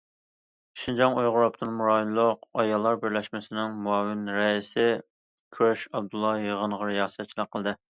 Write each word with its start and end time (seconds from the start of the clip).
شىنجاڭ 0.83 1.17
ئۇيغۇر 1.23 1.43
ئاپتونوم 1.47 1.83
رايونلۇق 1.87 2.47
ئاياللار 2.63 2.97
بىرلەشمىسىنىڭ 3.03 3.77
مۇئاۋىن 3.89 4.25
رەئىسى 4.39 4.89
كۈرەش 5.59 5.87
ئابدۇللا 5.93 6.35
يىغىنغا 6.49 6.93
رىياسەتچىلىك 6.93 7.55
قىلدى. 7.57 7.79